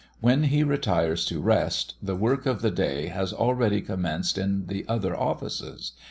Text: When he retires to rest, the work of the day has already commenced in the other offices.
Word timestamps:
When 0.19 0.45
he 0.45 0.63
retires 0.63 1.25
to 1.25 1.39
rest, 1.39 1.93
the 2.01 2.15
work 2.15 2.47
of 2.47 2.63
the 2.63 2.71
day 2.71 3.09
has 3.09 3.31
already 3.31 3.81
commenced 3.81 4.35
in 4.35 4.65
the 4.65 4.83
other 4.87 5.15
offices. 5.15 5.91